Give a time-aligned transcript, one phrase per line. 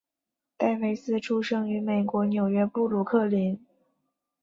[0.57, 3.63] 戴维斯出生于美国纽约布鲁克林。